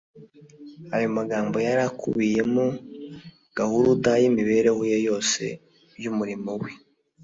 [0.95, 2.65] Aya magambo yari akubiyemo
[3.57, 5.43] gahuruda y'imibereho ye yose
[6.03, 6.71] y'umurimo we.